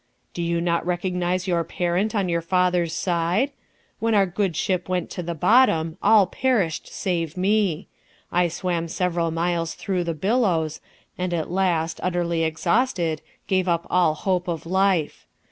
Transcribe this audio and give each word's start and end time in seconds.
"Do 0.33 0.41
you 0.41 0.61
not 0.61 0.83
recognize 0.83 1.47
your 1.47 1.63
parent 1.63 2.15
on 2.15 2.27
your 2.27 2.41
father's 2.41 2.91
side? 2.91 3.51
When 3.99 4.15
our 4.15 4.25
good 4.25 4.55
ship 4.55 4.89
went 4.89 5.11
to 5.11 5.21
the 5.21 5.35
bottom, 5.35 5.95
all 6.01 6.25
perished 6.25 6.91
save 6.91 7.37
me. 7.37 7.87
I 8.31 8.47
swam 8.47 8.87
several 8.87 9.29
miles 9.29 9.75
through 9.75 10.05
the 10.05 10.15
billows, 10.15 10.81
and 11.19 11.35
at 11.35 11.51
last, 11.51 11.99
utterly 12.01 12.43
exhausted, 12.43 13.21
gave 13.45 13.67
up 13.67 13.85
all 13.91 14.15
hope 14.15 14.47
of 14.47 14.65
life. 14.65 15.27